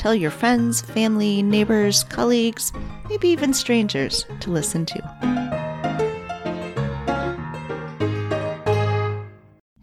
[0.00, 2.72] Tell your friends, family, neighbors, colleagues,
[3.10, 4.98] maybe even strangers to listen to.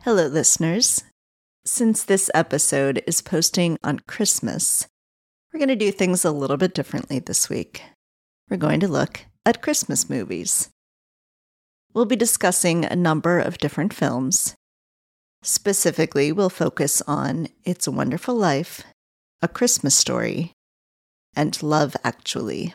[0.03, 1.03] Hello, listeners.
[1.65, 4.87] Since this episode is posting on Christmas,
[5.53, 7.83] we're going to do things a little bit differently this week.
[8.49, 10.69] We're going to look at Christmas movies.
[11.93, 14.55] We'll be discussing a number of different films.
[15.43, 18.83] Specifically, we'll focus on It's a Wonderful Life
[19.39, 20.53] a Christmas Story,
[21.35, 22.73] and Love Actually.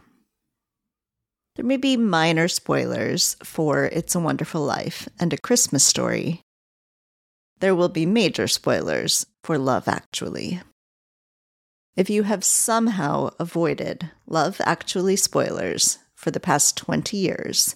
[1.56, 6.40] There may be minor spoilers for It's a Wonderful Life and A Christmas Story.
[7.58, 10.60] There will be major spoilers for Love Actually.
[11.96, 17.74] If you have somehow avoided Love Actually spoilers for the past 20 years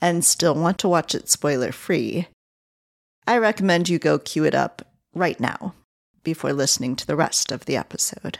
[0.00, 2.28] and still want to watch it spoiler free,
[3.26, 5.74] I recommend you go queue it up right now
[6.22, 8.38] before listening to the rest of the episode.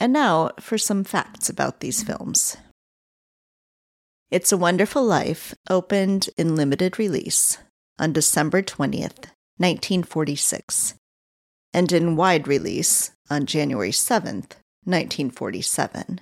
[0.00, 2.56] And now for some facts about these films.
[4.30, 7.58] It's a Wonderful Life opened in limited release
[7.98, 10.94] on December 20th, 1946,
[11.72, 16.20] and in wide release on January 7th, 1947.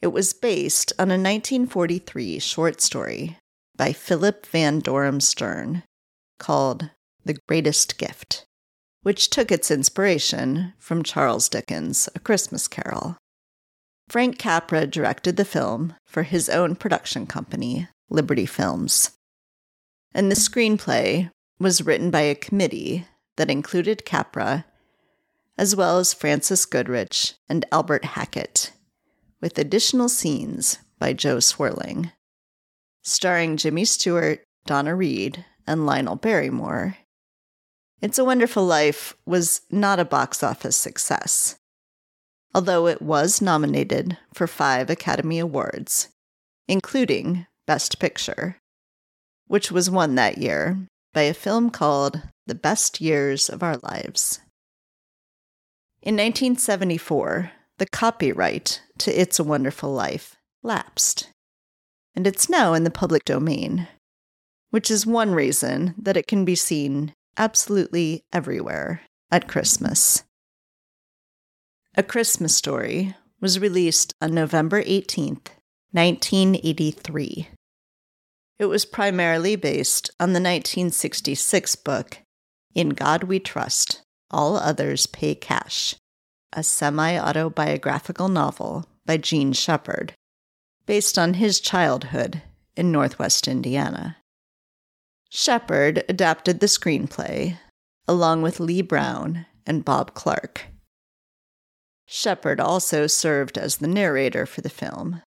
[0.00, 3.38] It was based on a 1943 short story
[3.76, 5.82] by Philip Van Doren Stern
[6.38, 6.90] called
[7.24, 8.46] The Greatest Gift
[9.04, 13.18] which took its inspiration from Charles Dickens' A Christmas Carol.
[14.08, 19.12] Frank Capra directed the film for his own production company, Liberty Films.
[20.14, 23.06] And the screenplay was written by a committee
[23.36, 24.64] that included Capra,
[25.58, 28.72] as well as Frances Goodrich and Albert Hackett,
[29.42, 32.12] with additional scenes by Jo Swerling.
[33.02, 36.96] Starring Jimmy Stewart, Donna Reed, and Lionel Barrymore,
[38.00, 41.56] it's a Wonderful Life was not a box office success,
[42.54, 46.08] although it was nominated for five Academy Awards,
[46.68, 48.58] including Best Picture,
[49.46, 54.40] which was won that year by a film called The Best Years of Our Lives.
[56.02, 61.30] In 1974, the copyright to It's a Wonderful Life lapsed,
[62.14, 63.88] and it's now in the public domain,
[64.70, 70.24] which is one reason that it can be seen absolutely everywhere at Christmas.
[71.96, 75.48] A Christmas Story was released on November 18th,
[75.92, 77.48] 1983.
[78.58, 82.18] It was primarily based on the 1966 book
[82.74, 85.96] In God We Trust, All Others Pay Cash,
[86.52, 90.14] a semi autobiographical novel by Jean Shepherd,
[90.86, 92.42] based on his childhood
[92.76, 94.16] in Northwest Indiana.
[95.36, 97.58] Shepherd adapted the screenplay,
[98.06, 100.66] along with Leigh Brown and Bob Clark.
[102.06, 105.22] Shepherd also served as the narrator for the film.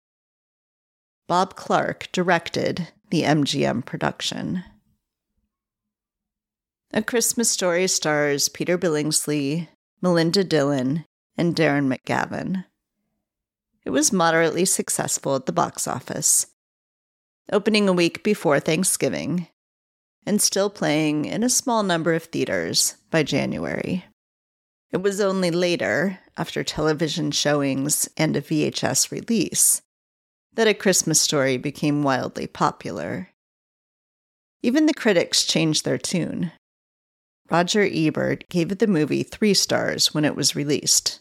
[1.25, 4.65] Bob Clark directed the MGM production.
[6.91, 9.69] A Christmas Story stars Peter Billingsley,
[10.01, 11.05] Melinda Dillon,
[11.37, 12.65] and Darren McGavin.
[13.85, 16.47] It was moderately successful at the box office,
[17.53, 19.47] opening a week before Thanksgiving
[20.25, 24.05] and still playing in a small number of theaters by January.
[24.91, 29.81] It was only later, after television showings and a VHS release,
[30.53, 33.29] that A Christmas Story became wildly popular.
[34.61, 36.51] Even the critics changed their tune.
[37.49, 41.19] Roger Ebert gave the movie three stars when it was released,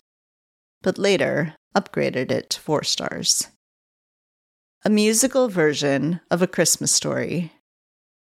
[0.82, 3.48] but later upgraded it to four stars.
[4.84, 7.52] A musical version of A Christmas Story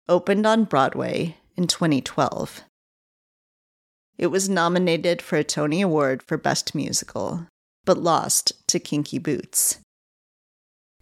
[0.07, 2.63] opened on Broadway in 2012.
[4.17, 7.47] It was nominated for a Tony Award for Best Musical,
[7.85, 9.79] but lost to Kinky Boots.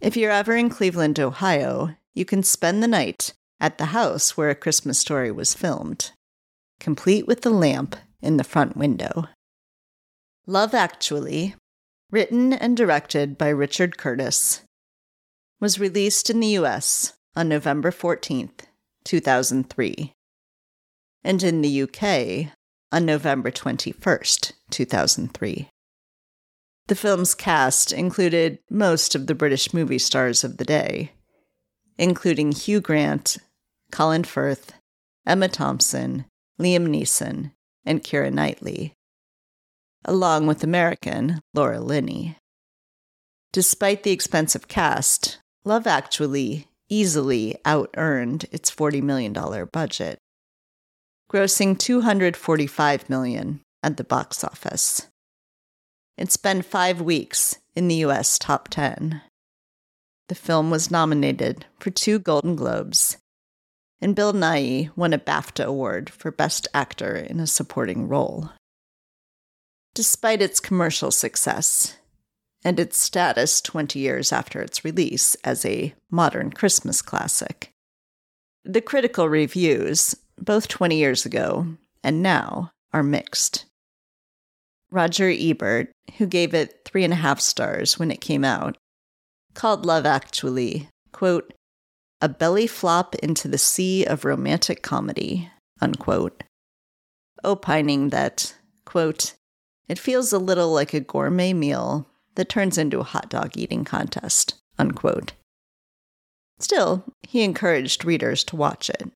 [0.00, 4.48] If you're ever in Cleveland, Ohio, you can spend the night at the house where
[4.48, 6.12] A Christmas Story was filmed,
[6.78, 9.28] complete with the lamp in the front window.
[10.46, 11.54] Love Actually,
[12.10, 14.62] written and directed by Richard Curtis,
[15.60, 18.62] was released in the US on November 14th,
[19.04, 20.12] 2003,
[21.24, 22.52] and in the UK
[22.92, 25.68] on November 21st, 2003.
[26.88, 31.12] The film's cast included most of the British movie stars of the day,
[31.98, 33.38] including Hugh Grant,
[33.92, 34.72] Colin Firth,
[35.26, 36.24] Emma Thompson,
[36.60, 37.52] Liam Neeson,
[37.84, 38.94] and Keira Knightley,
[40.04, 42.36] along with American Laura Linney.
[43.52, 49.32] Despite the expensive cast, Love Actually easily out earned its $40 million
[49.72, 50.18] budget,
[51.32, 55.06] grossing 245 million at the box office.
[56.18, 59.22] It spent five weeks in the US top 10.
[60.28, 63.16] The film was nominated for two Golden Globes,
[64.00, 68.50] and Bill Nighy won a BAFTA award for Best Actor in a Supporting Role.
[69.94, 71.96] Despite its commercial success,
[72.64, 77.70] and its status 20 years after its release as a modern Christmas classic.
[78.64, 81.66] The critical reviews, both 20 years ago
[82.04, 83.64] and now, are mixed.
[84.90, 88.76] Roger Ebert, who gave it three and a half stars when it came out,
[89.54, 91.54] called Love Actually, quote,
[92.20, 95.48] a belly flop into the sea of romantic comedy,
[95.80, 96.42] unquote,
[97.42, 98.54] opining that,
[98.84, 99.34] quote,
[99.88, 102.06] it feels a little like a gourmet meal
[102.40, 104.54] that turns into a hot dog eating contest.
[104.78, 105.32] Unquote.
[106.58, 109.10] Still, he encouraged readers to watch it.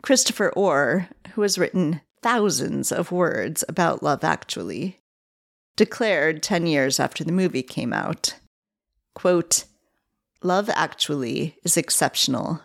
[0.00, 4.98] Christopher Orr, who has written thousands of words about Love Actually,
[5.74, 8.36] declared 10 years after the movie came out
[9.14, 9.64] quote,
[10.40, 12.60] Love Actually is exceptional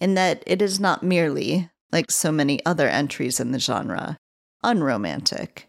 [0.00, 4.16] in that it is not merely, like so many other entries in the genre,
[4.64, 5.68] unromantic,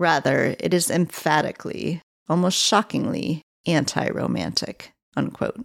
[0.00, 5.62] Rather, it is emphatically, almost shockingly, anti romantic, unquote,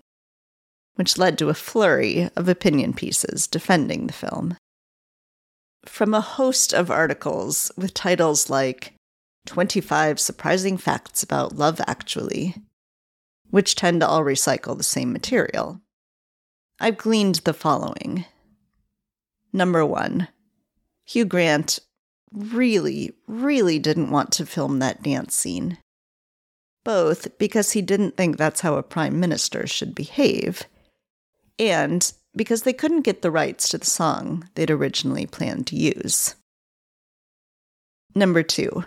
[0.95, 4.57] which led to a flurry of opinion pieces defending the film.
[5.85, 8.93] From a host of articles with titles like
[9.45, 12.55] 25 Surprising Facts About Love Actually,
[13.51, 15.79] which tend to all recycle the same material,
[16.77, 18.25] I've gleaned the following.
[19.53, 20.27] Number one,
[21.05, 21.79] Hugh Grant
[22.35, 25.77] really, really didn't want to film that dance scene.
[26.83, 30.63] Both because he didn't think that's how a prime minister should behave,
[31.57, 36.35] and because they couldn't get the rights to the song they'd originally planned to use.
[38.13, 38.83] Number two,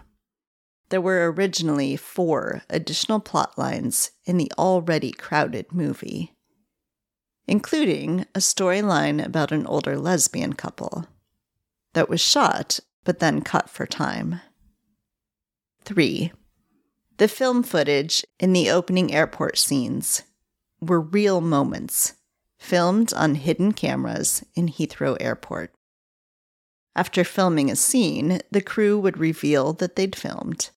[0.90, 6.34] there were originally four additional plot lines in the already crowded movie,
[7.46, 11.06] including a storyline about an older lesbian couple
[11.94, 14.38] that was shot but then cut for time.
[15.86, 16.30] 3.
[17.16, 20.24] The film footage in the opening airport scenes
[20.78, 22.12] were real moments
[22.58, 25.72] filmed on hidden cameras in Heathrow Airport.
[26.94, 30.68] After filming a scene, the crew would reveal that they'd filmed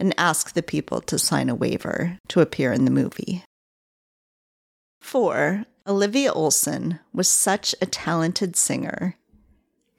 [0.00, 3.44] and ask the people to sign a waiver to appear in the movie.
[5.00, 5.64] 4.
[5.86, 9.14] Olivia Olson was such a talented singer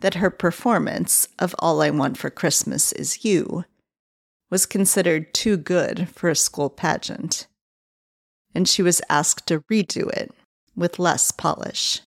[0.02, 3.66] that her performance of All I Want for Christmas Is You
[4.50, 7.48] was considered too good for a school pageant,
[8.56, 10.34] and she was asked to redo it
[10.76, 12.02] with less polish.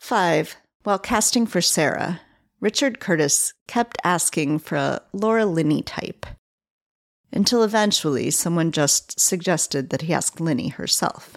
[0.00, 0.56] 5.
[0.84, 2.20] While casting for Sarah,
[2.60, 6.24] Richard Curtis kept asking for a Laura Linney type,
[7.32, 11.36] until eventually someone just suggested that he ask Linney herself,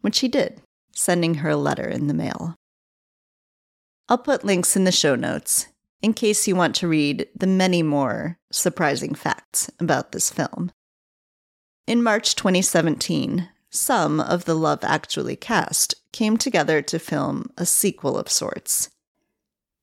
[0.00, 0.60] which he did,
[0.92, 2.56] sending her a letter in the mail.
[4.12, 5.68] I'll put links in the show notes
[6.02, 10.70] in case you want to read the many more surprising facts about this film.
[11.86, 18.18] In March 2017, some of the Love Actually cast came together to film a sequel
[18.18, 18.90] of sorts.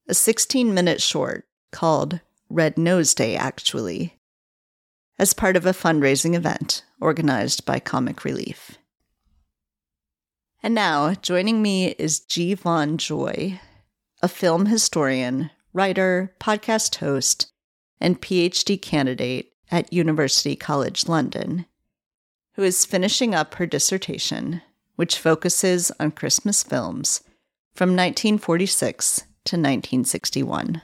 [0.07, 2.19] A 16 minute short called
[2.51, 4.19] Red Nose Day Actually,
[5.17, 8.77] as part of a fundraising event organized by Comic Relief.
[10.61, 12.53] And now, joining me is G.
[12.53, 13.59] Vaughn Joy,
[14.21, 17.51] a film historian, writer, podcast host,
[18.01, 21.65] and PhD candidate at University College London,
[22.53, 24.61] who is finishing up her dissertation,
[24.95, 27.23] which focuses on Christmas films
[27.73, 30.81] from 1946 to 1961.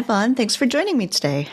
[0.00, 0.34] Hi, Vaughn.
[0.34, 1.46] Thanks for joining me today.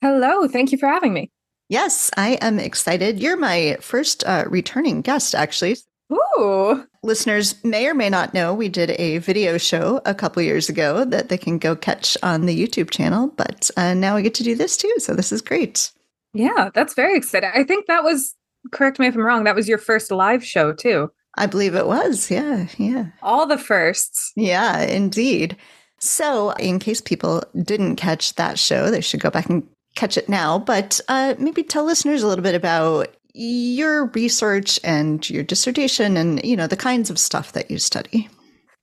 [0.00, 0.48] Hello.
[0.48, 1.30] Thank you for having me.
[1.68, 3.20] Yes, I am excited.
[3.20, 5.76] You're my first uh, returning guest, actually.
[6.10, 6.86] Ooh.
[7.02, 11.04] Listeners may or may not know we did a video show a couple years ago
[11.04, 14.44] that they can go catch on the YouTube channel, but uh, now we get to
[14.44, 14.94] do this too.
[14.96, 15.92] So this is great.
[16.32, 17.50] Yeah, that's very exciting.
[17.54, 18.34] I think that was,
[18.70, 21.10] correct me if I'm wrong, that was your first live show too.
[21.36, 22.30] I believe it was.
[22.30, 23.08] Yeah, yeah.
[23.22, 24.32] All the firsts.
[24.36, 25.58] Yeah, indeed.
[26.04, 29.62] So, in case people didn't catch that show, they should go back and
[29.94, 30.58] catch it now.
[30.58, 36.44] But uh, maybe tell listeners a little bit about your research and your dissertation and,
[36.44, 38.28] you know, the kinds of stuff that you study.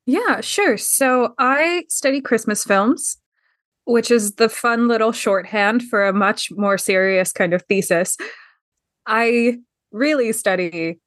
[0.06, 0.78] Yeah, sure.
[0.78, 3.18] So, I study Christmas films,
[3.84, 8.16] which is the fun little shorthand for a much more serious kind of thesis.
[9.06, 9.58] I
[9.92, 11.02] really study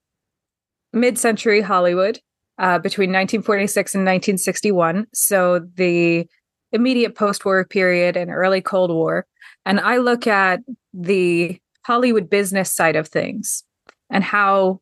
[0.93, 2.21] mid century Hollywood
[2.59, 5.07] uh, between 1946 and 1961.
[5.13, 6.27] So the
[6.73, 9.27] immediate post war period and early Cold War.
[9.65, 10.61] And I look at
[10.93, 13.65] the Hollywood business side of things
[14.11, 14.81] and how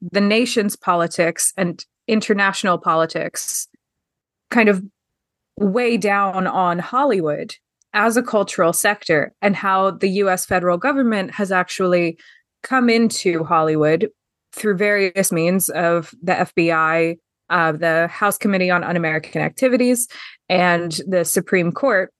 [0.00, 3.68] the nation's politics and international politics
[4.50, 4.82] kind of
[5.56, 7.54] weigh down on Hollywood
[7.94, 12.18] as a cultural sector and how the US federal government has actually
[12.62, 14.08] come into Hollywood
[14.52, 17.18] through various means of the FBI,
[17.50, 20.08] uh, the House Committee on Un American Activities,
[20.48, 22.12] and the Supreme Court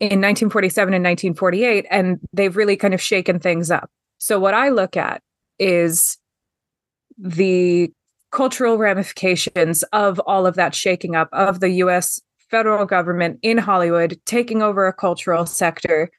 [0.00, 1.86] in 1947 and 1948.
[1.90, 3.90] And they've really kind of shaken things up.
[4.18, 5.22] So, what I look at
[5.58, 6.18] is
[7.18, 7.92] the
[8.32, 14.18] cultural ramifications of all of that shaking up of the US federal government in Hollywood
[14.26, 16.10] taking over a cultural sector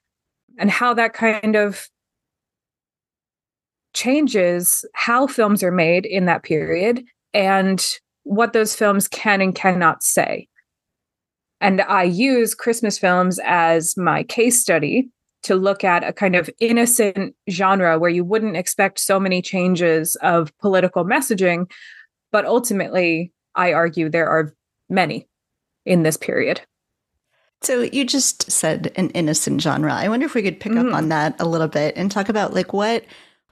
[0.58, 1.90] and how that kind of
[3.96, 7.84] changes how films are made in that period and
[8.24, 10.48] what those films can and cannot say.
[11.62, 15.10] And I use Christmas films as my case study
[15.44, 20.16] to look at a kind of innocent genre where you wouldn't expect so many changes
[20.18, 21.72] of political messaging.
[22.32, 24.54] But ultimately, I argue there are
[24.90, 25.28] many
[25.86, 26.62] in this period.
[27.62, 29.94] So you just said an innocent genre.
[29.94, 30.88] I wonder if we could pick mm.
[30.88, 33.06] up on that a little bit and talk about like what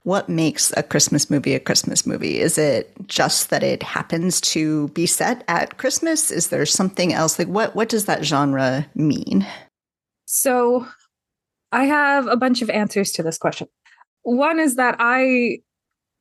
[0.04, 2.38] what makes a Christmas movie a Christmas movie?
[2.38, 6.30] Is it just that it happens to be set at Christmas?
[6.30, 7.38] Is there something else?
[7.38, 9.46] Like what what does that genre mean?
[10.26, 10.86] So
[11.72, 13.66] I have a bunch of answers to this question.
[14.22, 15.60] One is that I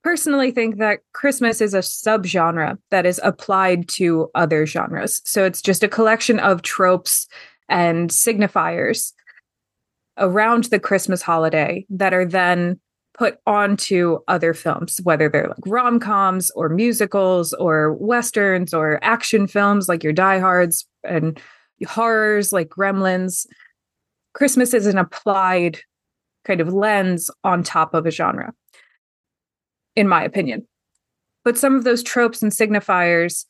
[0.03, 5.21] personally think that Christmas is a subgenre that is applied to other genres.
[5.25, 7.27] So it's just a collection of tropes
[7.69, 9.13] and signifiers
[10.17, 12.79] around the Christmas holiday that are then
[13.17, 19.47] put onto other films, whether they're like rom coms or musicals or westerns or action
[19.47, 21.39] films like your diehards and
[21.87, 23.45] horrors like Gremlins.
[24.33, 25.79] Christmas is an applied
[26.45, 28.53] kind of lens on top of a genre,
[29.95, 30.67] in my opinion.
[31.43, 33.45] But some of those tropes and signifiers,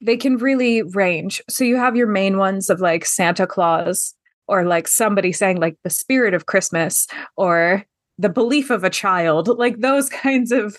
[0.00, 1.42] they can really range.
[1.48, 4.14] So you have your main ones of like Santa Claus
[4.46, 7.06] or like somebody saying like the spirit of Christmas
[7.36, 7.84] or
[8.18, 10.76] the belief of a child, like those kinds of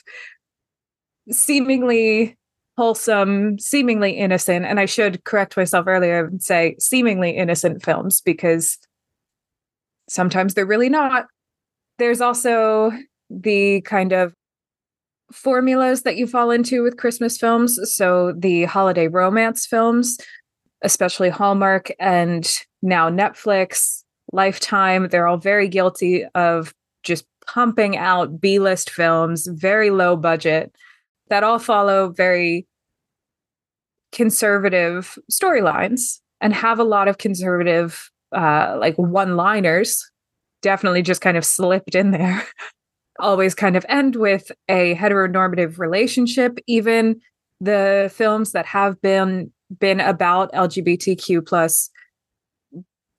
[1.32, 2.38] seemingly
[2.78, 8.78] wholesome, seemingly innocent, and I should correct myself earlier and say seemingly innocent films because
[10.10, 11.28] sometimes they're really not.
[12.00, 12.92] There's also
[13.30, 14.34] the kind of
[15.32, 17.80] formulas that you fall into with Christmas films.
[17.96, 20.18] So the holiday romance films,
[20.84, 22.50] especially Hallmark and
[22.82, 26.74] now Netflix, Lifetime, they're all very guilty of
[27.04, 30.74] just pumping out B list films, very low budget,
[31.30, 32.68] that all follow very
[34.12, 40.10] conservative storylines and have a lot of conservative, uh, like one liners,
[40.62, 42.44] definitely just kind of slipped in there.
[43.20, 46.58] Always kind of end with a heteronormative relationship.
[46.66, 47.22] Even
[47.62, 51.90] the films that have been been about LGBTQ plus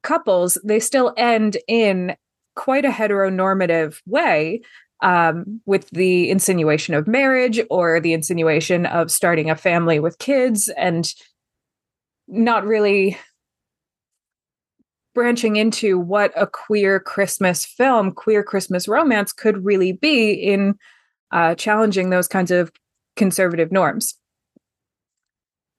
[0.03, 2.15] couples, they still end in
[2.55, 4.63] quite a heteronormative way
[5.03, 10.69] um, with the insinuation of marriage or the insinuation of starting a family with kids
[10.77, 11.13] and
[12.27, 13.19] not really
[15.15, 20.75] branching into what a queer Christmas film, queer Christmas romance could really be in
[21.31, 22.73] uh, challenging those kinds of
[23.17, 24.15] conservative norms.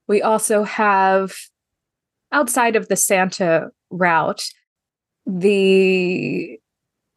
[0.08, 1.34] We also have,
[2.32, 4.46] outside of the Santa route,
[5.26, 6.60] the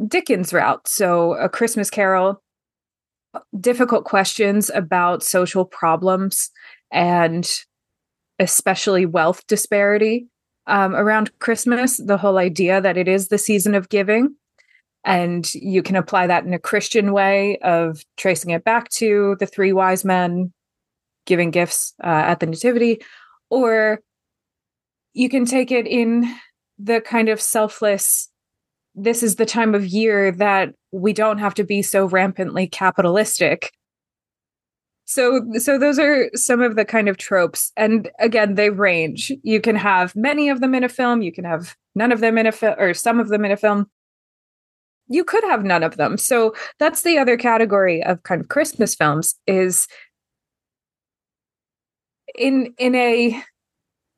[0.07, 0.87] Dickens route.
[0.87, 2.43] So, A Christmas Carol,
[3.59, 6.51] difficult questions about social problems
[6.93, 7.49] and
[8.39, 10.29] especially wealth disparity
[10.67, 14.35] um, around Christmas, the whole idea that it is the season of giving.
[15.05, 19.47] And you can apply that in a Christian way of tracing it back to the
[19.47, 20.53] three wise men
[21.27, 23.01] giving gifts uh, at the Nativity,
[23.51, 24.01] or
[25.15, 26.35] you can take it in
[26.79, 28.29] the kind of selfless
[28.99, 33.73] this is the time of year that we don't have to be so rampantly capitalistic.
[35.05, 37.73] So so those are some of the kind of tropes.
[37.77, 39.33] And again they range.
[39.43, 41.23] You can have many of them in a film.
[41.23, 43.57] You can have none of them in a film or some of them in a
[43.57, 43.87] film.
[45.09, 46.19] You could have none of them.
[46.19, 49.87] So that's the other category of kind of christmas films is
[52.37, 53.43] in in a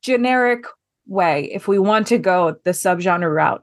[0.03, 0.65] generic
[1.07, 3.63] way if we want to go the subgenre route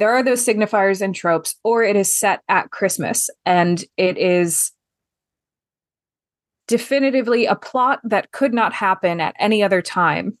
[0.00, 4.72] there are those signifiers and tropes or it is set at christmas and it is
[6.66, 10.38] definitively a plot that could not happen at any other time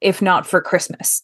[0.00, 1.22] if not for Christmas.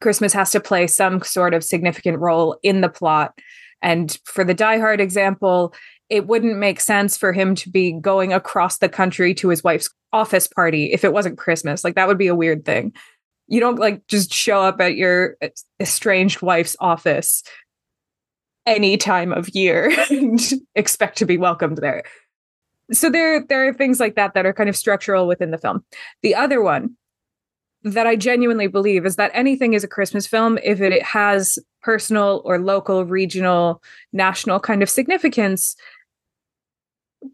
[0.00, 3.38] Christmas has to play some sort of significant role in the plot.
[3.82, 5.74] And for the Die Hard example,
[6.08, 9.90] it wouldn't make sense for him to be going across the country to his wife's
[10.12, 11.82] office party if it wasn't Christmas.
[11.82, 12.92] Like that would be a weird thing.
[13.48, 15.36] You don't like just show up at your
[15.80, 17.42] estranged wife's office
[18.66, 20.40] any time of year and
[20.74, 22.02] expect to be welcomed there
[22.92, 25.84] so there there are things like that that are kind of structural within the film.
[26.22, 26.96] The other one
[27.82, 32.42] that I genuinely believe is that anything is a Christmas film if it has personal
[32.44, 35.76] or local, regional, national kind of significance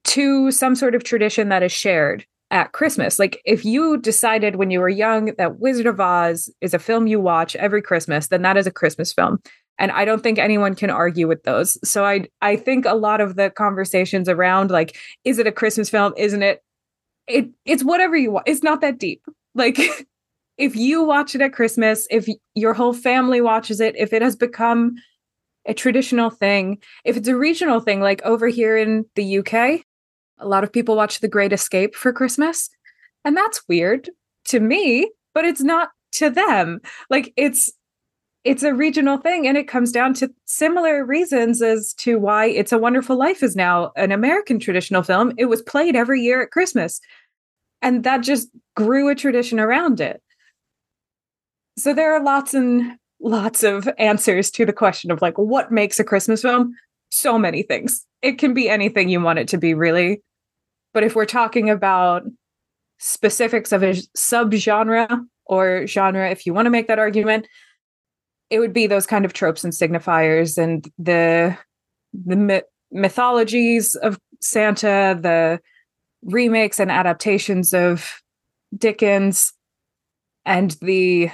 [0.04, 3.18] to some sort of tradition that is shared at Christmas.
[3.18, 7.06] Like if you decided when you were young that Wizard of Oz is a film
[7.06, 9.40] you watch every Christmas, then that is a Christmas film.
[9.78, 11.78] And i don't think anyone can argue with those.
[11.88, 15.88] So i i think a lot of the conversations around like is it a christmas
[15.88, 16.12] film?
[16.16, 16.62] Isn't it?
[17.26, 18.46] It it's whatever you want.
[18.46, 19.24] It's not that deep.
[19.54, 19.78] Like
[20.58, 24.36] if you watch it at christmas if your whole family watches it if it has
[24.36, 24.94] become
[25.66, 29.80] a traditional thing if it's a regional thing like over here in the uk
[30.42, 32.68] a lot of people watch the great escape for christmas
[33.24, 34.10] and that's weird
[34.44, 37.72] to me but it's not to them like it's
[38.44, 42.72] it's a regional thing and it comes down to similar reasons as to why It's
[42.72, 45.32] a Wonderful Life is now an American traditional film.
[45.38, 47.00] It was played every year at Christmas.
[47.80, 50.22] And that just grew a tradition around it.
[51.78, 56.00] So there are lots and lots of answers to the question of like what makes
[56.00, 56.74] a Christmas film?
[57.10, 58.04] So many things.
[58.22, 60.20] It can be anything you want it to be really.
[60.92, 62.24] But if we're talking about
[62.98, 67.48] specifics of a subgenre or genre if you want to make that argument,
[68.50, 71.56] it would be those kind of tropes and signifiers and the
[72.12, 75.60] the myth- mythologies of Santa, the
[76.22, 78.20] remakes and adaptations of
[78.76, 79.52] Dickens,
[80.44, 81.30] and the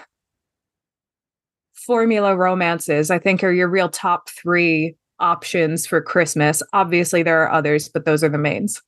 [1.75, 6.63] formula romances, I think, are your real top three options for Christmas.
[6.73, 8.81] Obviously, there are others, but those are the mains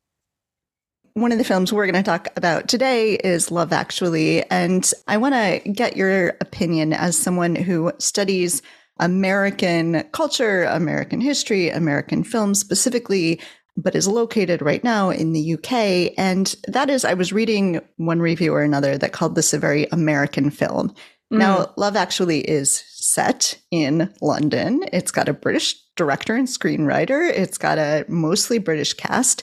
[1.14, 4.42] one of the films we're going to talk about today is Love Actually.
[4.50, 8.62] And I want to get your opinion as someone who studies
[9.00, 13.40] American culture, American history, American film specifically,
[13.76, 16.12] but is located right now in the UK.
[16.18, 19.86] And that is, I was reading one review or another that called this a very
[19.92, 20.90] American film.
[21.32, 21.38] Mm.
[21.38, 24.84] Now, Love Actually is set in London.
[24.92, 27.30] It's got a British director and screenwriter.
[27.30, 29.42] It's got a mostly British cast.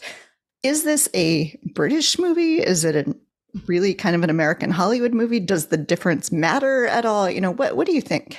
[0.63, 2.57] Is this a British movie?
[2.57, 3.15] Is it a
[3.67, 5.39] really kind of an American Hollywood movie?
[5.39, 7.29] Does the difference matter at all?
[7.29, 8.37] You know, what what do you think?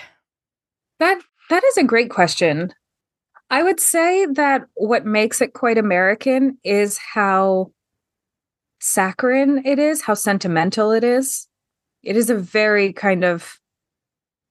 [0.98, 2.72] That that is a great question.
[3.50, 7.72] I would say that what makes it quite American is how
[8.81, 11.46] saccharine it is, how sentimental it is.
[12.02, 13.59] It is a very kind of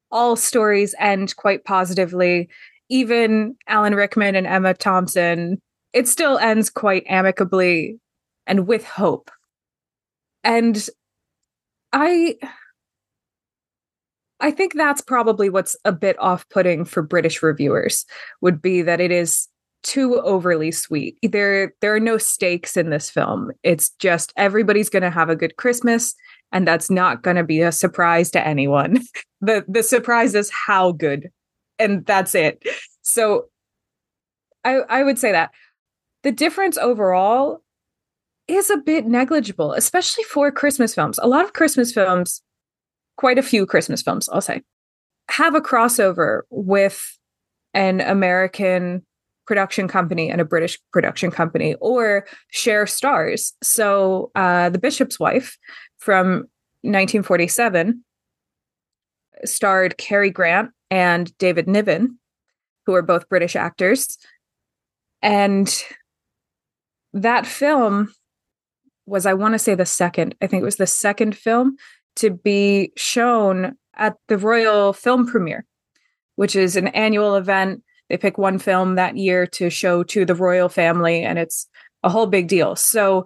[0.10, 2.50] all stories end quite positively.
[2.90, 5.62] Even Alan Rickman and Emma Thompson
[5.98, 8.00] it still ends quite amicably
[8.46, 9.32] and with hope.
[10.44, 10.88] And
[11.92, 12.36] I
[14.40, 18.06] I think that's probably what's a bit off-putting for British reviewers
[18.42, 19.48] would be that it is
[19.82, 21.18] too overly sweet.
[21.24, 23.50] There there are no stakes in this film.
[23.64, 26.14] It's just everybody's going to have a good Christmas
[26.52, 29.00] and that's not going to be a surprise to anyone.
[29.42, 31.30] the the surprise is how good
[31.80, 32.62] and that's it.
[33.02, 33.46] So
[34.64, 35.50] I I would say that
[36.24, 37.62] the difference overall
[38.48, 41.20] is a bit negligible, especially for Christmas films.
[41.22, 42.42] A lot of Christmas films,
[43.18, 44.62] quite a few Christmas films, I'll say,
[45.30, 47.18] have a crossover with
[47.74, 49.06] an American
[49.46, 53.54] production company and a British production company or share stars.
[53.62, 55.58] So, uh, The Bishop's Wife
[55.98, 56.48] from
[56.82, 58.04] 1947
[59.46, 62.20] starred Cary Grant and David Niven,
[62.86, 64.18] who are both British actors.
[65.22, 65.84] And
[67.14, 68.14] that film
[69.06, 71.78] was, I want to say, the second, I think it was the second film
[72.18, 75.66] to be shown at the Royal Film Premiere,
[76.36, 77.84] which is an annual event.
[78.10, 81.68] They pick one film that year to show to the royal family, and it's
[82.04, 82.76] a whole big deal.
[82.76, 83.26] So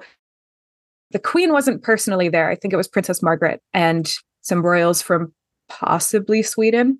[1.11, 2.49] the Queen wasn't personally there.
[2.49, 5.33] I think it was Princess Margaret and some royals from
[5.69, 6.99] possibly Sweden.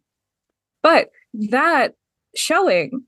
[0.84, 1.94] But that
[2.36, 3.04] showing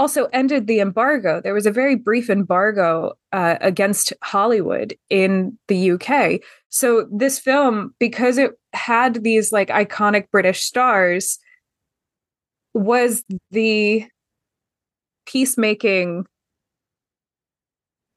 [0.00, 1.42] also ended the embargo.
[1.42, 6.40] There was a very brief embargo uh, against Hollywood in the UK.
[6.70, 11.38] So this film, because it had these like iconic British stars,
[12.72, 14.06] was the
[15.26, 16.24] peacemaking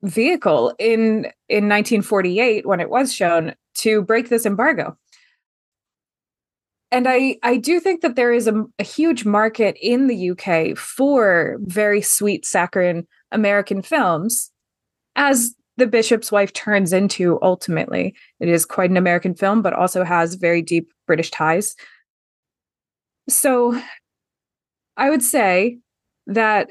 [0.04, 4.98] vehicle in in 1948 when it was shown to break this embargo
[6.93, 10.77] and I I do think that there is a, a, huge market in the UK
[10.77, 14.51] for very sweet saccharine American films,
[15.15, 18.15] as The Bishop's Wife turns into ultimately.
[18.39, 21.75] It is quite an American film, but also has very deep British ties.
[23.27, 23.82] So,
[24.95, 25.79] I would say
[26.27, 26.69] that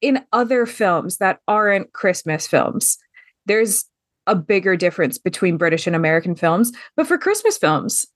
[0.00, 2.96] in other films that aren't Christmas films,
[3.44, 3.84] there's
[4.26, 6.72] a bigger difference between British and American films.
[6.96, 8.06] But for Christmas films,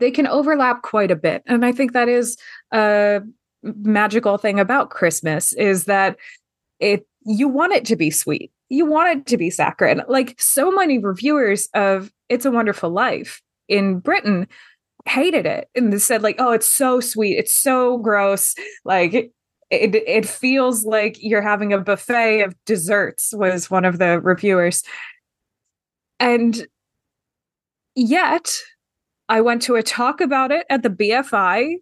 [0.00, 1.42] they can overlap quite a bit.
[1.46, 2.36] And I think that is
[2.72, 3.20] a
[3.62, 6.16] magical thing about Christmas is that
[6.80, 8.50] it you want it to be sweet.
[8.70, 10.02] You want it to be saccharine.
[10.08, 14.48] Like so many reviewers of It's a Wonderful Life in Britain
[15.06, 17.36] hated it and they said like, "Oh, it's so sweet.
[17.36, 19.14] It's so gross." Like
[19.70, 24.82] it, it feels like you're having a buffet of desserts was one of the reviewers.
[26.18, 26.66] And
[27.94, 28.50] yet
[29.30, 31.76] I went to a talk about it at the BFI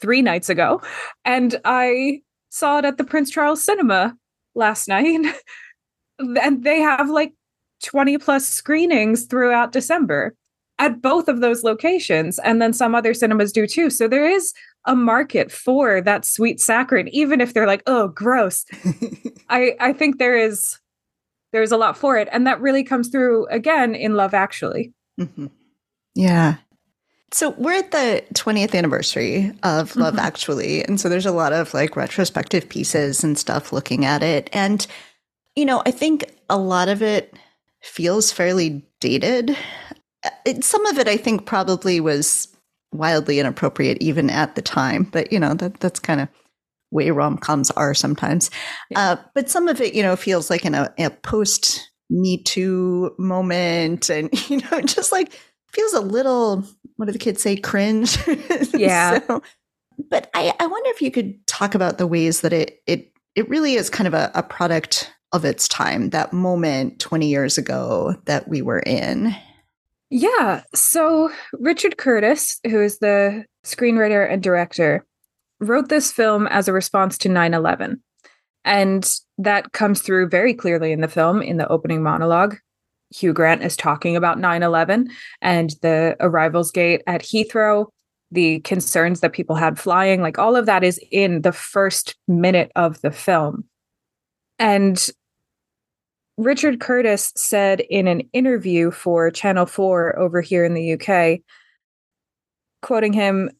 [0.00, 0.82] three nights ago,
[1.24, 4.16] and I saw it at the Prince Charles Cinema
[4.54, 5.26] last night.
[6.18, 7.32] and they have like
[7.82, 10.34] 20 plus screenings throughout December
[10.78, 12.38] at both of those locations.
[12.40, 13.88] And then some other cinemas do too.
[13.88, 14.52] So there is
[14.86, 18.66] a market for that sweet saccharine, even if they're like, oh, gross.
[19.48, 20.78] I, I think there is
[21.52, 22.28] there's a lot for it.
[22.30, 24.92] And that really comes through again in Love Actually.
[25.18, 25.46] Mm-hmm.
[26.14, 26.56] Yeah.
[27.32, 30.26] So we're at the 20th anniversary of Love mm-hmm.
[30.26, 30.84] Actually.
[30.84, 34.50] And so there's a lot of like retrospective pieces and stuff looking at it.
[34.52, 34.84] And,
[35.54, 37.34] you know, I think a lot of it
[37.82, 39.56] feels fairly dated.
[40.44, 42.48] It, some of it I think probably was
[42.92, 46.28] wildly inappropriate even at the time, but you know, that that's kind of
[46.90, 48.50] way rom coms are sometimes.
[48.90, 48.98] Yeah.
[48.98, 53.14] Uh, but some of it, you know, feels like in a, a post Me Too
[53.18, 55.38] moment and, you know, just like
[55.72, 56.64] feels a little
[57.00, 57.56] what do the kids say?
[57.56, 58.16] Cringe.
[58.74, 59.20] Yeah.
[59.26, 59.42] So,
[60.10, 63.48] but I, I wonder if you could talk about the ways that it it it
[63.48, 68.14] really is kind of a, a product of its time that moment 20 years ago
[68.26, 69.34] that we were in.
[70.10, 70.62] Yeah.
[70.74, 75.04] So richard curtis who is the screenwriter and director
[75.58, 78.00] wrote this film as a response to 9-11
[78.64, 82.56] and that comes through very clearly in the film in the opening monologue
[83.10, 85.08] Hugh Grant is talking about 9 11
[85.42, 87.86] and the arrivals gate at Heathrow,
[88.30, 92.70] the concerns that people had flying, like all of that is in the first minute
[92.76, 93.64] of the film.
[94.58, 95.08] And
[96.36, 101.40] Richard Curtis said in an interview for Channel 4 over here in the UK,
[102.80, 103.50] quoting him,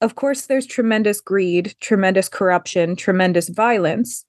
[0.00, 4.26] Of course, there's tremendous greed, tremendous corruption, tremendous violence.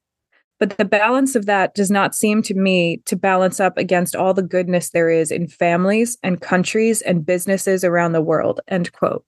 [0.63, 4.33] But the balance of that does not seem to me to balance up against all
[4.33, 8.61] the goodness there is in families and countries and businesses around the world.
[8.69, 9.25] End quote.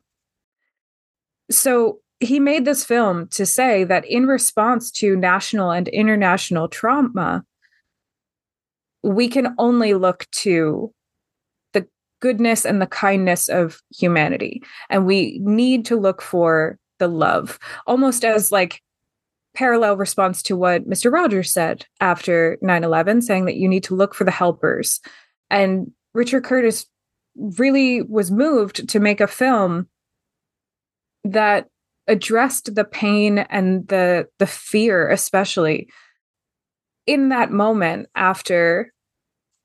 [1.52, 7.44] So he made this film to say that in response to national and international trauma,
[9.04, 10.94] we can only look to
[11.74, 11.86] the
[12.22, 14.64] goodness and the kindness of humanity.
[14.90, 18.82] And we need to look for the love, almost as like
[19.56, 21.12] parallel response to what Mr.
[21.12, 25.00] Rogers said after 9 11, saying that you need to look for the helpers.
[25.50, 26.86] And Richard Curtis
[27.36, 29.88] really was moved to make a film
[31.24, 31.68] that
[32.08, 35.90] addressed the pain and the the fear especially
[37.08, 38.94] in that moment after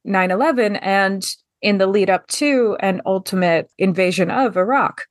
[0.06, 5.06] 9/11 and in the lead up to an ultimate invasion of Iraq.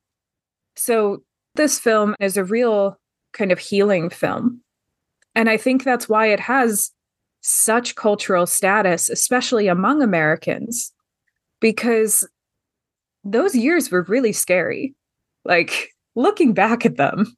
[0.76, 1.22] So
[1.54, 2.98] this film is a real
[3.32, 4.62] kind of healing film
[5.40, 6.90] and I think that's why it has
[7.40, 10.92] such cultural status, especially among Americans,
[11.60, 12.28] because
[13.24, 14.94] those years were really scary.
[15.46, 17.34] Like looking back at them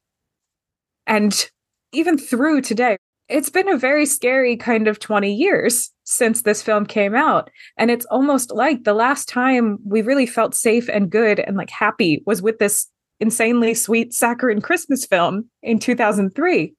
[1.07, 1.49] and
[1.93, 2.97] even through today,
[3.29, 7.49] it's been a very scary kind of 20 years since this film came out.
[7.77, 11.69] And it's almost like the last time we really felt safe and good and like
[11.69, 12.85] happy was with this
[13.21, 16.75] insanely sweet saccharine Christmas film in 2003.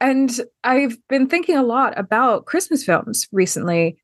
[0.00, 0.30] And
[0.62, 3.98] I've been thinking a lot about Christmas films recently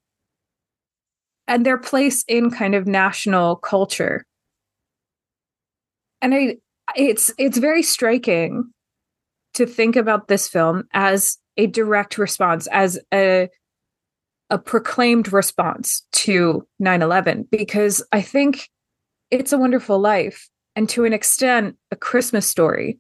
[1.46, 4.24] and their place in kind of national culture.
[6.20, 6.57] And I
[6.96, 8.72] it's it's very striking
[9.54, 13.48] to think about this film as a direct response as a
[14.50, 18.68] a proclaimed response to 9/11 because I think
[19.30, 22.98] it's a wonderful life and to an extent a Christmas story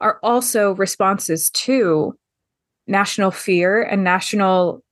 [0.00, 2.16] are also responses to
[2.90, 4.82] national fear and national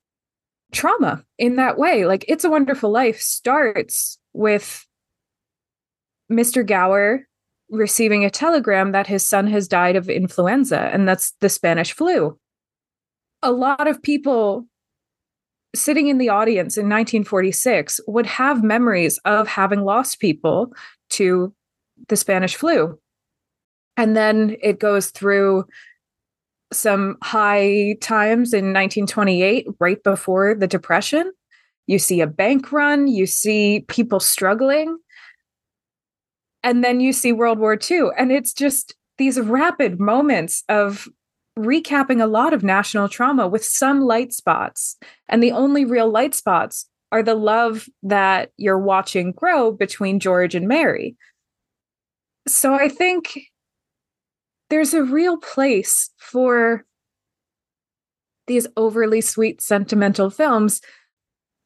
[0.72, 2.06] trauma in that way.
[2.06, 4.86] Like It's a Wonderful Life starts with
[6.30, 6.64] Mr.
[6.64, 7.26] Gower
[7.70, 12.38] receiving a telegram that his son has died of influenza, and that's the Spanish flu.
[13.42, 14.66] A lot of people
[15.74, 20.72] sitting in the audience in 1946 would have memories of having lost people
[21.10, 21.54] to
[22.08, 22.98] the Spanish flu.
[23.96, 25.64] And then it goes through
[26.72, 31.32] some high times in 1928, right before the Depression.
[31.86, 34.98] You see a bank run, you see people struggling.
[36.62, 38.08] And then you see World War II.
[38.18, 41.08] And it's just these rapid moments of
[41.58, 44.96] recapping a lot of national trauma with some light spots.
[45.28, 50.54] And the only real light spots are the love that you're watching grow between George
[50.54, 51.16] and Mary.
[52.46, 53.40] So I think
[54.70, 56.84] there's a real place for
[58.46, 60.80] these overly sweet sentimental films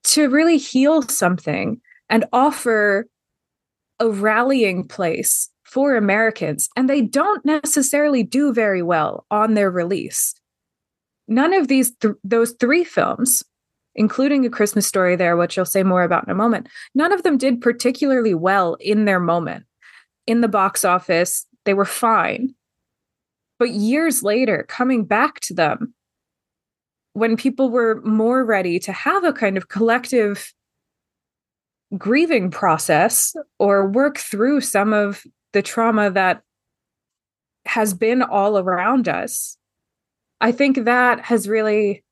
[0.05, 3.07] to really heal something and offer
[4.01, 6.69] a rallying place for Americans.
[6.77, 10.35] And they don't necessarily do very well on their release.
[11.29, 13.45] None of these, th- those three films,
[13.95, 17.23] including A Christmas Story there, which I'll say more about in a moment, none of
[17.23, 19.65] them did particularly well in their moment.
[20.27, 22.55] In the box office, they were fine.
[23.63, 25.95] But years later, coming back to them,
[27.13, 30.53] when people were more ready to have a kind of collective
[31.97, 35.23] grieving process or work through some of
[35.53, 36.43] the trauma that
[37.65, 39.57] has been all around us,
[40.41, 42.03] I think that has really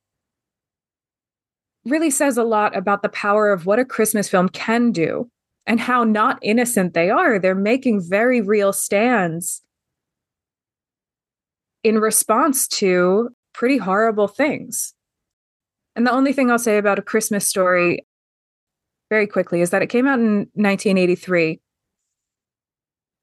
[1.85, 5.29] really says a lot about the power of what a Christmas film can do
[5.67, 7.41] and how not innocent they are.
[7.41, 9.63] They're making very real stands
[11.83, 14.95] in response to pretty horrible things.
[15.97, 18.07] And the only thing I'll say about a Christmas story
[19.09, 21.61] very quickly is that it came out in 1983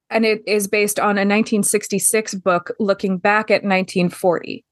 [0.10, 4.64] and it is based on a 1966 book looking back at 1940.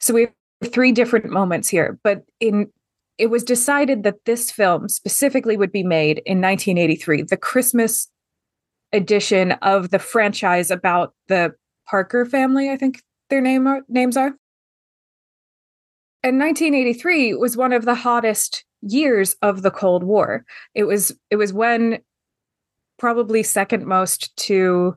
[0.00, 2.70] So we have three different moments here, but in
[3.18, 8.08] it was decided that this film specifically would be made in 1983, the Christmas
[8.92, 11.54] edition of the franchise about the
[11.88, 14.34] Parker family, I think their name are, names are.
[16.24, 20.44] And 1983 was one of the hottest years of the Cold War.
[20.74, 21.98] It was it was when
[22.98, 24.96] probably second most to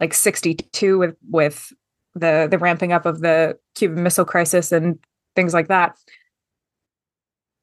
[0.00, 1.72] like 62 with with
[2.14, 4.98] the the ramping up of the Cuban Missile Crisis and
[5.36, 5.96] things like that.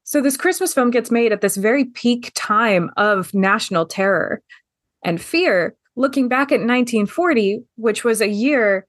[0.04, 4.42] So this Christmas film gets made at this very peak time of national terror
[5.04, 8.86] and fear looking back at 1940, which was a year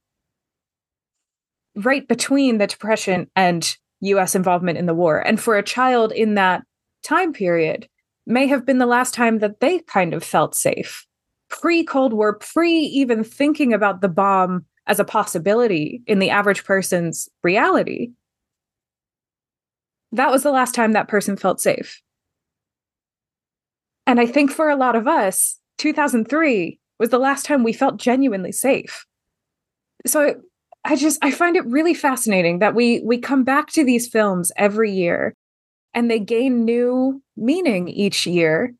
[1.76, 5.20] right between the Depression and US involvement in the war.
[5.20, 6.64] And for a child in that
[7.04, 7.88] time period,
[8.26, 11.06] may have been the last time that they kind of felt safe.
[11.50, 16.64] Pre Cold War, pre even thinking about the bomb as a possibility in the average
[16.64, 18.12] person's reality.
[20.12, 22.02] That was the last time that person felt safe.
[24.06, 27.98] And I think for a lot of us, 2003 was the last time we felt
[27.98, 29.06] genuinely safe.
[30.06, 30.36] So
[30.86, 34.52] I just I find it really fascinating that we we come back to these films
[34.56, 35.36] every year
[35.94, 38.74] and they gain new meaning each year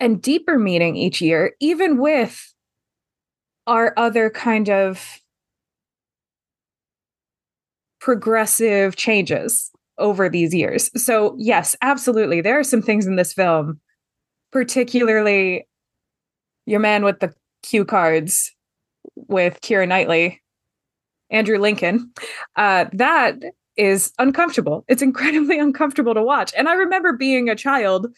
[0.00, 2.54] and deeper meaning each year even with
[3.66, 5.20] our other kind of
[8.00, 10.90] progressive changes over these years.
[11.00, 12.40] So, yes, absolutely.
[12.40, 13.80] There are some things in this film,
[14.52, 15.67] particularly
[16.68, 18.54] your man with the cue cards
[19.14, 20.42] with Keira Knightley,
[21.30, 22.12] Andrew Lincoln,
[22.56, 23.36] uh, that
[23.76, 24.84] is uncomfortable.
[24.88, 26.52] It's incredibly uncomfortable to watch.
[26.56, 28.08] And I remember being a child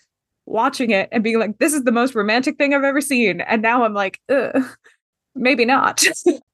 [0.46, 3.40] watching it and being like, this is the most romantic thing I've ever seen.
[3.42, 4.20] And now I'm like,
[5.34, 6.02] maybe not.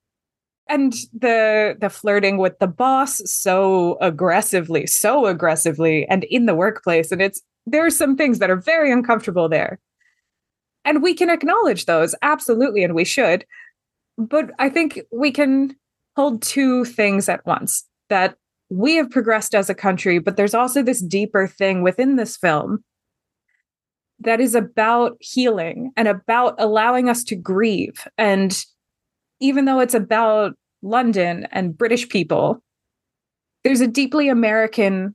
[0.68, 7.12] and the the flirting with the boss so aggressively, so aggressively, and in the workplace.
[7.12, 9.78] And it's there are some things that are very uncomfortable there.
[10.86, 13.44] And we can acknowledge those, absolutely, and we should.
[14.16, 15.76] But I think we can
[16.14, 18.36] hold two things at once that
[18.70, 22.84] we have progressed as a country, but there's also this deeper thing within this film
[24.20, 28.08] that is about healing and about allowing us to grieve.
[28.16, 28.56] And
[29.40, 32.62] even though it's about London and British people,
[33.64, 35.14] there's a deeply American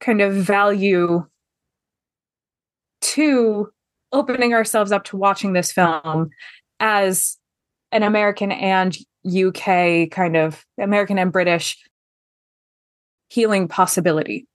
[0.00, 1.26] kind of value
[3.16, 3.70] to
[4.12, 6.30] opening ourselves up to watching this film
[6.80, 7.36] as
[7.90, 11.82] an American and UK kind of American and British
[13.28, 14.46] healing possibility.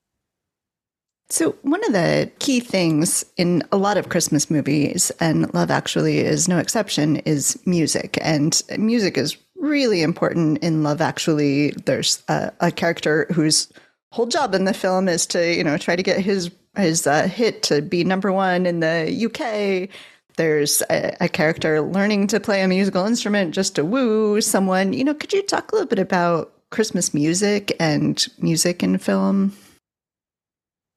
[1.28, 6.18] So, one of the key things in a lot of Christmas movies, and Love Actually
[6.18, 8.18] is no exception, is music.
[8.20, 11.70] And music is really important in Love Actually.
[11.70, 13.72] There's a, a character whose
[14.12, 17.26] whole job in the film is to, you know, try to get his his a
[17.26, 19.88] hit to be number one in the UK.
[20.36, 24.94] There's a, a, character learning to play a musical instrument just to woo someone.
[24.94, 29.54] You know, could you talk a little bit about Christmas music and music in film?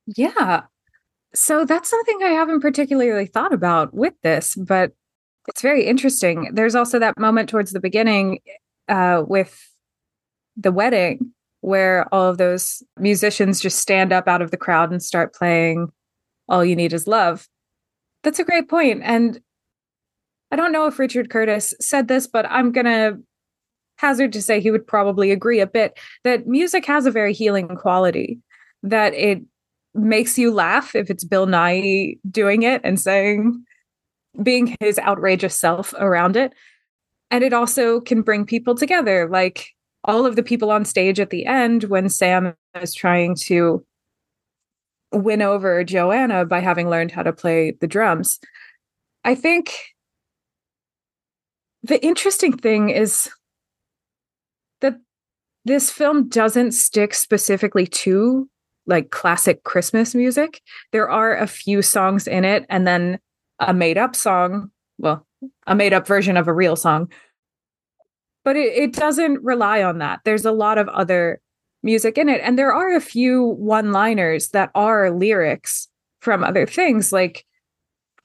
[0.07, 0.63] Yeah.
[1.33, 4.93] So that's something I haven't particularly thought about with this, but
[5.49, 6.51] it's very interesting.
[6.53, 8.39] There's also that moment towards the beginning
[8.87, 9.69] uh, with
[10.55, 11.34] the wedding
[11.65, 15.91] where all of those musicians just stand up out of the crowd and start playing
[16.47, 17.47] All You Need Is Love.
[18.23, 19.01] That's a great point.
[19.03, 19.41] And
[20.51, 23.17] I don't know if Richard Curtis said this, but I'm going to
[23.97, 27.69] hazard to say he would probably agree a bit that music has a very healing
[27.75, 28.39] quality,
[28.83, 29.41] that it
[29.95, 33.65] makes you laugh if it's Bill Nighy doing it and saying,
[34.43, 36.53] being his outrageous self around it.
[37.31, 39.69] And it also can bring people together, like
[40.05, 43.85] all of the people on stage at the end when Sam is trying to
[45.11, 48.39] win over Joanna by having learned how to play the drums.
[49.23, 49.73] I think
[51.83, 53.29] the interesting thing is
[54.81, 54.97] that
[55.65, 58.49] this film doesn't stick specifically to
[58.87, 60.61] like classic Christmas music.
[60.91, 63.19] There are a few songs in it and then
[63.59, 65.25] a made up song, well,
[65.65, 67.11] a made up version of a real song.
[68.45, 70.21] But it, it doesn't rely on that.
[70.23, 71.41] There's a lot of other
[71.83, 72.39] music in it.
[72.41, 75.89] And there are a few one liners that are lyrics
[76.21, 77.11] from other things.
[77.11, 77.45] Like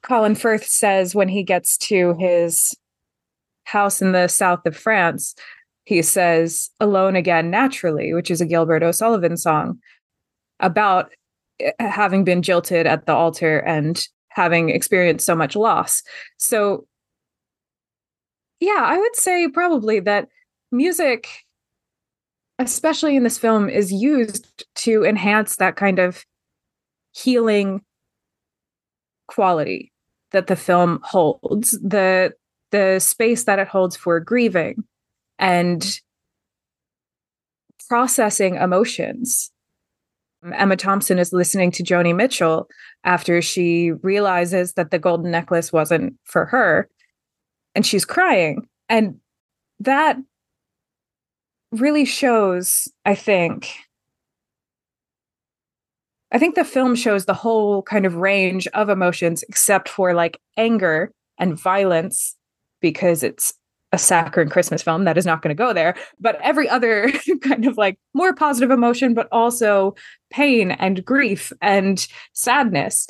[0.01, 2.73] Colin Firth says when he gets to his
[3.65, 5.35] house in the south of France,
[5.85, 9.79] he says, Alone Again Naturally, which is a Gilbert O'Sullivan song
[10.59, 11.11] about
[11.59, 16.03] eh, having been jilted at the altar and having experienced so much loss.
[16.37, 16.85] So,
[18.61, 20.29] yeah, I would say probably that
[20.71, 21.27] music,
[22.59, 26.23] especially in this film, is used to enhance that kind of
[27.11, 27.81] healing
[29.27, 29.91] quality
[30.31, 32.33] that the film holds the
[32.71, 34.83] the space that it holds for grieving
[35.39, 35.99] and
[37.89, 39.51] processing emotions.
[40.53, 42.69] Emma Thompson is listening to Joni Mitchell
[43.03, 46.87] after she realizes that the golden necklace wasn't for her
[47.75, 48.67] and she's crying.
[48.89, 49.19] And
[49.79, 50.17] that
[51.71, 53.73] really shows, I think,
[56.31, 60.39] I think the film shows the whole kind of range of emotions except for like
[60.55, 62.37] anger and violence
[62.79, 63.53] because it's
[63.91, 67.67] a saccharine Christmas film that is not going to go there, but every other kind
[67.67, 69.93] of like more positive emotion, but also
[70.29, 73.07] pain and grief and sadness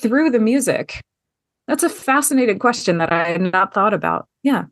[0.00, 1.02] through the music.
[1.70, 4.26] That's a fascinating question that I had not thought about.
[4.42, 4.64] Yeah.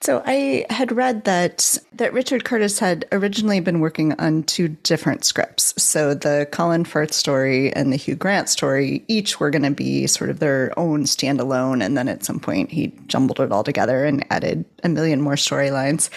[0.00, 5.24] So I had read that that Richard Curtis had originally been working on two different
[5.24, 5.72] scripts.
[5.80, 10.08] So the Colin Firth story and the Hugh Grant story each were going to be
[10.08, 14.04] sort of their own standalone and then at some point he jumbled it all together
[14.04, 16.10] and added a million more storylines.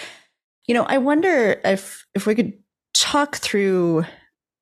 [0.66, 2.52] You know, I wonder if if we could
[2.94, 4.04] talk through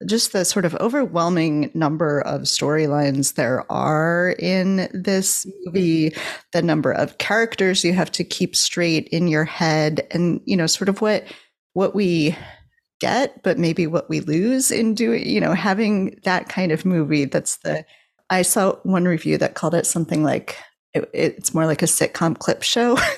[0.05, 6.15] just the sort of overwhelming number of storylines there are in this movie,
[6.53, 10.67] the number of characters you have to keep straight in your head, and you know,
[10.67, 11.25] sort of what
[11.73, 12.37] what we
[13.01, 17.25] get, but maybe what we lose in doing, you know, having that kind of movie.
[17.25, 17.85] That's the
[18.29, 20.57] I saw one review that called it something like
[20.95, 22.97] it, it's more like a sitcom clip show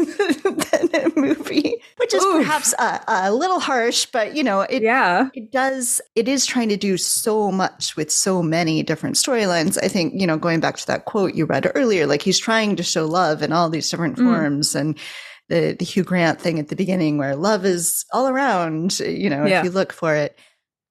[1.16, 2.36] movie, which is Oof.
[2.36, 6.00] perhaps a, a, little harsh, but you know, it yeah, it does.
[6.14, 9.78] It is trying to do so much with so many different storylines.
[9.82, 12.76] I think you know, going back to that quote you read earlier, like he's trying
[12.76, 14.24] to show love in all these different mm.
[14.24, 14.98] forms and.
[15.50, 19.46] The, the Hugh Grant thing at the beginning where love is all around, you know,
[19.46, 19.60] yeah.
[19.60, 20.38] if you look for it.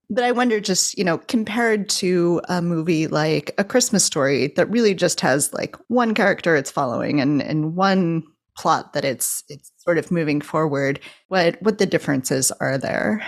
[0.10, 4.68] But I wonder just, you know, compared to a movie like A Christmas Story that
[4.72, 8.24] really just has like one character it's following and, and one
[8.58, 13.26] plot that it's it's sort of moving forward what what the differences are there?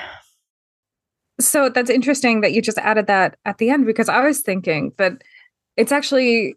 [1.40, 4.92] So that's interesting that you just added that at the end because i was thinking
[4.98, 5.14] that
[5.78, 6.56] it's actually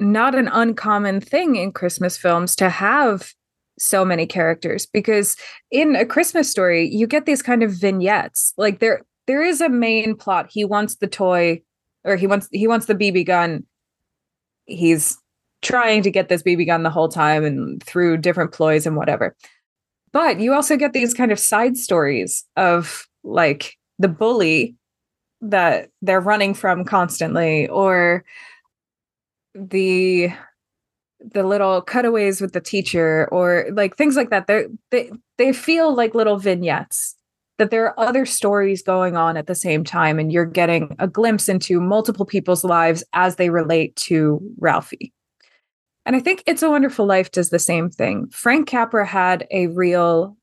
[0.00, 3.32] not an uncommon thing in christmas films to have
[3.78, 5.36] so many characters because
[5.70, 8.52] in a christmas story you get these kind of vignettes.
[8.56, 10.48] Like there there is a main plot.
[10.50, 11.62] He wants the toy
[12.04, 13.64] or he wants he wants the bb gun.
[14.66, 15.18] He's
[15.62, 19.34] trying to get this BB gun the whole time and through different ploys and whatever.
[20.12, 24.76] But you also get these kind of side stories of like the bully
[25.40, 28.24] that they're running from constantly or
[29.54, 30.30] the
[31.20, 35.94] the little cutaways with the teacher or like things like that they they they feel
[35.94, 37.14] like little vignettes
[37.58, 41.06] that there are other stories going on at the same time and you're getting a
[41.06, 45.12] glimpse into multiple people's lives as they relate to Ralphie
[46.04, 48.28] and I think It's a Wonderful Life does the same thing.
[48.30, 50.36] Frank Capra had a real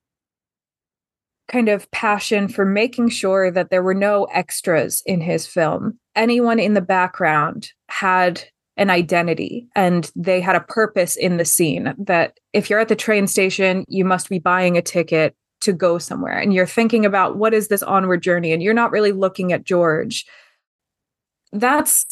[1.49, 5.99] kind of passion for making sure that there were no extras in his film.
[6.15, 8.43] Anyone in the background had
[8.77, 12.95] an identity and they had a purpose in the scene that if you're at the
[12.95, 17.35] train station, you must be buying a ticket to go somewhere and you're thinking about
[17.35, 20.25] what is this onward journey and you're not really looking at George.
[21.51, 22.05] That's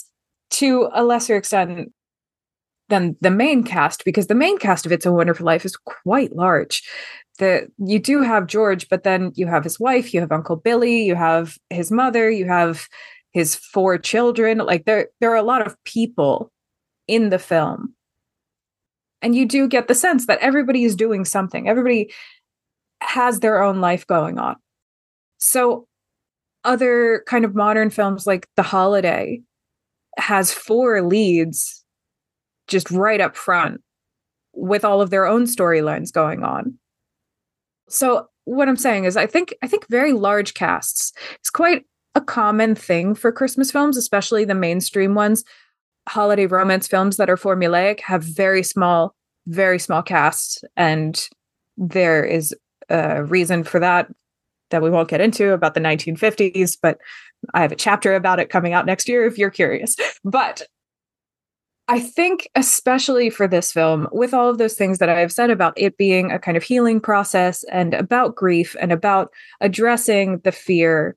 [0.49, 1.93] to a lesser extent
[2.89, 6.35] than the main cast because the main cast of It's a Wonderful Life is quite
[6.35, 6.83] large.
[7.39, 11.03] The you do have George, but then you have his wife, you have Uncle Billy,
[11.03, 12.88] you have his mother, you have
[13.31, 14.59] his four children.
[14.59, 16.51] Like there there are a lot of people
[17.07, 17.93] in the film.
[19.21, 21.67] And you do get the sense that everybody is doing something.
[21.67, 22.11] Everybody
[23.01, 24.55] has their own life going on.
[25.38, 25.88] So
[26.63, 29.41] other kind of modern films like The Holiday
[30.17, 31.83] has four leads
[32.68, 33.82] just right up front
[34.53, 36.78] with all of their own storylines going on.
[37.89, 41.13] So what I'm saying is I think I think very large casts
[41.43, 45.43] is quite a common thing for Christmas films, especially the mainstream ones.
[46.09, 49.13] Holiday romance films that are formulaic have very small,
[49.45, 51.28] very small casts, and
[51.78, 52.55] there is
[52.89, 54.07] a reason for that
[54.70, 56.97] that we won't get into about the 1950s, but
[57.53, 59.95] I have a chapter about it coming out next year if you're curious.
[60.24, 60.63] But
[61.89, 65.49] I think, especially for this film, with all of those things that I have said
[65.49, 69.31] about it being a kind of healing process and about grief and about
[69.61, 71.15] addressing the fear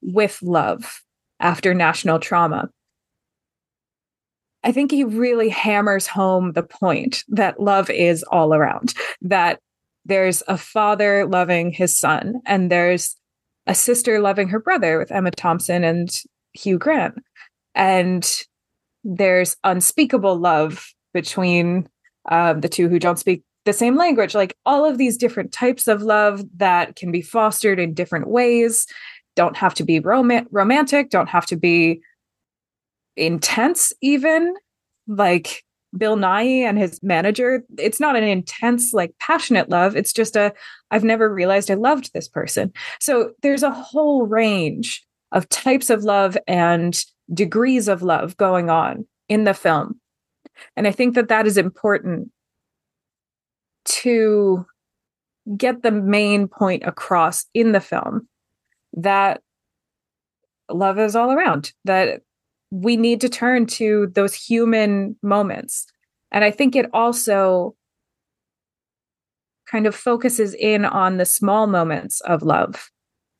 [0.00, 1.02] with love
[1.40, 2.70] after national trauma,
[4.62, 9.58] I think he really hammers home the point that love is all around, that
[10.04, 13.16] there's a father loving his son, and there's
[13.66, 16.10] a sister loving her brother with Emma Thompson and
[16.52, 17.14] Hugh Grant.
[17.74, 18.24] And
[19.04, 21.88] there's unspeakable love between
[22.30, 24.34] um, the two who don't speak the same language.
[24.34, 28.86] Like all of these different types of love that can be fostered in different ways
[29.34, 32.00] don't have to be rom- romantic don't have to be
[33.16, 34.54] intense even.
[35.06, 35.64] Like
[35.96, 39.96] Bill Nighy and his manager it's not an intense like passionate love.
[39.96, 40.52] It's just a
[40.90, 42.72] i've never realized i loved this person.
[43.00, 49.06] So there's a whole range of types of love and degrees of love going on
[49.28, 50.00] in the film.
[50.76, 52.30] And I think that that is important
[53.84, 54.66] to
[55.56, 58.28] get the main point across in the film
[58.94, 59.40] that
[60.70, 62.22] love is all around, that
[62.70, 65.86] we need to turn to those human moments.
[66.30, 67.74] And I think it also
[69.66, 72.90] kind of focuses in on the small moments of love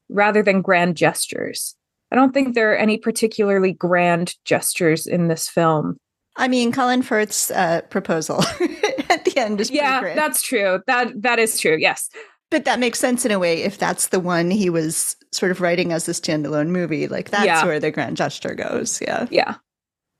[0.08, 1.76] rather than grand gestures.
[2.12, 5.96] I don't think there are any particularly grand gestures in this film.
[6.36, 8.42] I mean, Colin Firth's uh, proposal
[9.08, 10.80] at the end is yeah, that's true.
[10.86, 11.76] That that is true.
[11.78, 12.10] Yes,
[12.50, 15.62] but that makes sense in a way if that's the one he was sort of
[15.62, 17.08] writing as a standalone movie.
[17.08, 17.64] Like that's yeah.
[17.64, 19.00] where the grand gesture goes.
[19.00, 19.54] Yeah, yeah,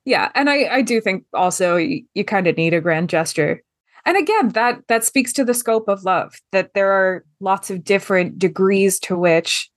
[0.07, 0.31] yeah.
[0.35, 3.63] And I I do think also you, you kind of need a grand gesture.
[4.07, 6.35] And again, that that speaks to the scope of love.
[6.53, 9.71] That there are lots of different degrees to which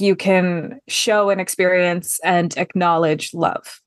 [0.00, 3.80] you can show and experience and acknowledge love.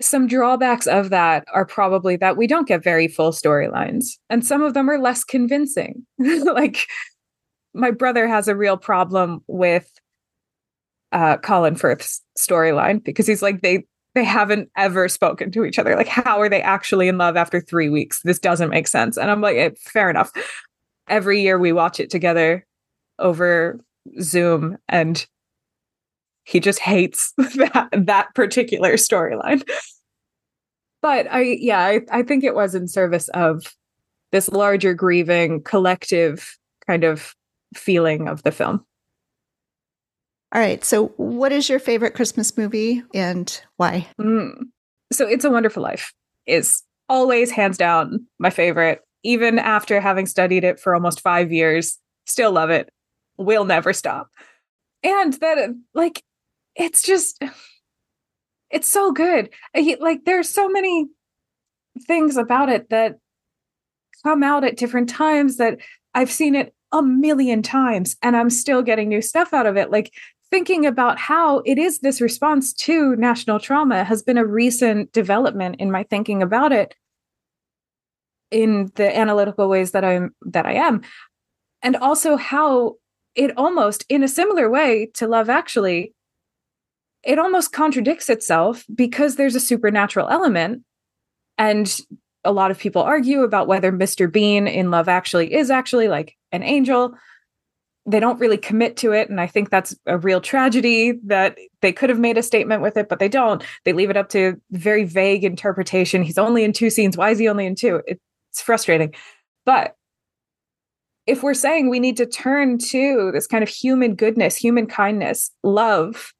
[0.00, 4.62] some drawbacks of that are probably that we don't get very full storylines, and some
[4.62, 6.06] of them are less convincing.
[6.18, 6.86] like,
[7.74, 9.90] my brother has a real problem with
[11.12, 15.94] uh, Colin Firth's storyline because he's like, they they haven't ever spoken to each other.
[15.94, 18.20] Like, how are they actually in love after three weeks?
[18.24, 19.18] This doesn't make sense.
[19.18, 20.32] And I'm like, eh, fair enough.
[21.06, 22.66] Every year we watch it together
[23.18, 23.78] over
[24.20, 25.26] Zoom, and
[26.44, 29.62] he just hates that that particular storyline.
[31.02, 33.74] But I, yeah, I, I think it was in service of
[34.32, 37.34] this larger grieving collective kind of
[37.74, 38.84] feeling of the film.
[40.54, 40.84] All right.
[40.84, 44.06] So, what is your favorite Christmas movie and why?
[44.20, 44.64] Mm.
[45.12, 46.12] So, It's a Wonderful Life
[46.46, 51.98] is always hands down my favorite, even after having studied it for almost five years.
[52.26, 52.88] Still love it.
[53.38, 54.30] Will never stop.
[55.02, 56.22] And that, uh, like,
[56.74, 57.42] it's just,
[58.70, 59.50] it's so good.
[59.74, 61.06] Uh, like, there's so many
[62.06, 63.18] things about it that
[64.22, 65.78] come out at different times that
[66.14, 69.90] I've seen it a million times and I'm still getting new stuff out of it.
[69.90, 70.12] Like
[70.50, 75.76] thinking about how it is this response to national trauma has been a recent development
[75.78, 76.94] in my thinking about it
[78.50, 81.02] in the analytical ways that I'm that I am
[81.82, 82.94] and also how
[83.36, 86.12] it almost in a similar way to love actually
[87.22, 90.82] it almost contradicts itself because there's a supernatural element
[91.58, 92.00] and
[92.44, 94.30] a lot of people argue about whether Mr.
[94.30, 97.14] Bean in Love Actually is actually like an angel.
[98.06, 101.92] They don't really commit to it and i think that's a real tragedy that they
[101.92, 103.64] could have made a statement with it but they don't.
[103.84, 106.22] They leave it up to very vague interpretation.
[106.22, 107.16] He's only in two scenes.
[107.16, 108.02] Why is he only in two?
[108.06, 109.14] It's frustrating.
[109.64, 109.96] But
[111.26, 115.50] if we're saying we need to turn to this kind of human goodness human kindness
[115.62, 116.32] love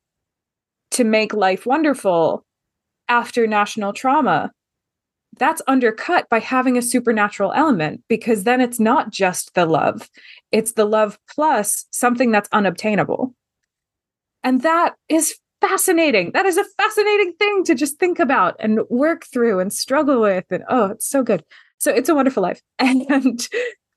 [0.91, 2.45] to make life wonderful
[3.09, 4.51] after national trauma
[5.39, 10.09] that's undercut by having a supernatural element because then it's not just the love,
[10.53, 13.35] it's the love plus something that's unobtainable.
[14.43, 16.33] And that is fascinating.
[16.33, 20.45] That is a fascinating thing to just think about and work through and struggle with.
[20.51, 21.45] And oh, it's so good.
[21.79, 22.63] So it's a wonderful life.
[22.79, 23.49] And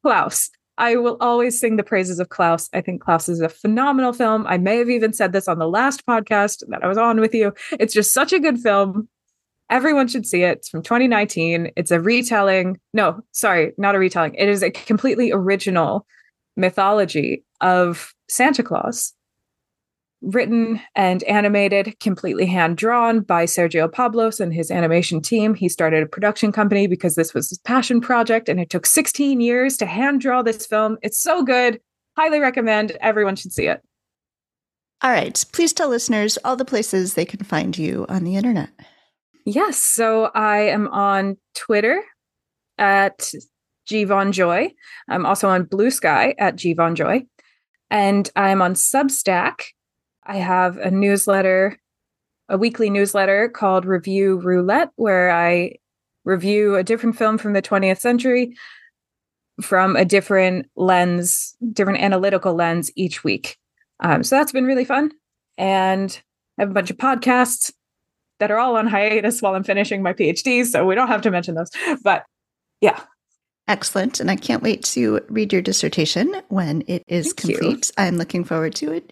[0.02, 0.50] Klaus,
[0.80, 2.70] I will always sing the praises of Klaus.
[2.74, 4.48] I think Klaus is a phenomenal film.
[4.48, 7.36] I may have even said this on the last podcast that I was on with
[7.36, 7.54] you.
[7.74, 9.10] It's just such a good film.
[9.70, 10.60] Everyone should see it.
[10.60, 11.72] It's from 2019.
[11.76, 12.80] It's a retelling.
[12.94, 14.34] No, sorry, not a retelling.
[14.36, 16.08] It is a completely original
[16.56, 19.14] mythology of Santa Claus,
[20.22, 25.54] written and animated, completely hand drawn by Sergio Pablos and his animation team.
[25.54, 29.40] He started a production company because this was his passion project, and it took 16
[29.40, 30.98] years to hand draw this film.
[31.02, 31.80] It's so good.
[32.18, 32.92] Highly recommend.
[33.00, 33.82] Everyone should see it.
[35.02, 35.44] All right.
[35.54, 38.70] Please tell listeners all the places they can find you on the internet.
[39.46, 39.78] Yes.
[39.78, 42.04] So I am on Twitter
[42.78, 43.32] at
[43.86, 44.74] G Vaughn Joy.
[45.08, 47.24] I'm also on Blue Sky at G Vaughn Joy.
[47.90, 49.62] And I'm on Substack.
[50.30, 51.80] I have a newsletter,
[52.48, 55.78] a weekly newsletter called Review Roulette, where I
[56.24, 58.56] review a different film from the 20th century
[59.60, 63.58] from a different lens, different analytical lens each week.
[64.02, 65.12] Um, so that's been really fun.
[65.58, 66.22] And
[66.60, 67.74] I have a bunch of podcasts
[68.40, 70.64] that are all on hiatus while I'm finishing my PhD.
[70.64, 71.72] So we don't have to mention those.
[72.04, 72.24] But
[72.82, 73.02] yeah.
[73.68, 74.20] Excellent.
[74.20, 77.88] And I can't wait to read your dissertation when it is thank complete.
[77.88, 78.04] You.
[78.04, 79.12] I'm looking forward to it.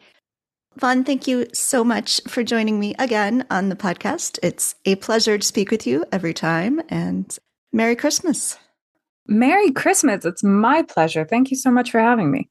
[0.78, 4.38] Vaughn, thank you so much for joining me again on the podcast.
[4.43, 6.84] It's a pleasure to speak with you every time.
[6.89, 7.36] And
[7.73, 8.59] Merry Christmas.
[9.25, 10.23] Merry Christmas.
[10.23, 11.25] It's my pleasure.
[11.25, 12.49] Thank you so much for having me.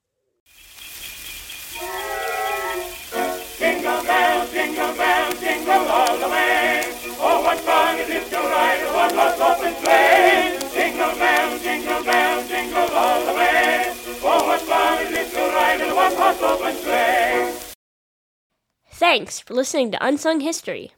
[18.98, 20.92] Thanks for listening to Unsung History.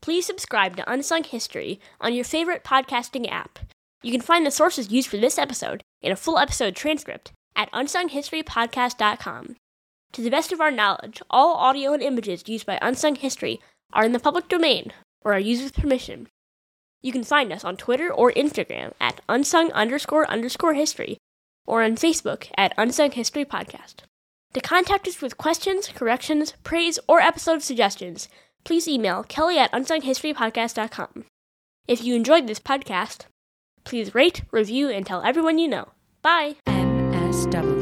[0.00, 3.58] Please subscribe to Unsung History on your favorite podcasting app.
[4.02, 7.70] You can find the sources used for this episode and a full episode transcript at
[7.72, 9.56] unsunghistorypodcast.com.
[10.12, 13.60] To the best of our knowledge, all audio and images used by Unsung History
[13.92, 16.28] are in the public domain or are used with permission.
[17.02, 21.18] You can find us on Twitter or Instagram at unsung underscore underscore history
[21.66, 24.04] or on Facebook at Unsung History Podcast.
[24.56, 28.26] To contact us with questions, corrections, praise, or episode suggestions,
[28.64, 31.26] please email kelly at unsunghistorypodcast.com.
[31.86, 33.26] If you enjoyed this podcast,
[33.84, 35.88] please rate, review, and tell everyone you know.
[36.22, 36.56] Bye!
[36.66, 37.75] MSW